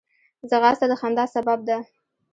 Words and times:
ځغاسته 0.49 0.85
د 0.89 0.93
خندا 0.99 1.25
سبب 1.35 1.59
ده 1.67 1.77